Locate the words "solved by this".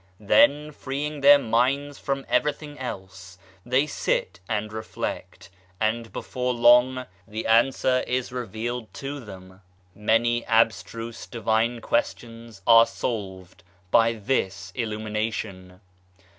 12.87-14.71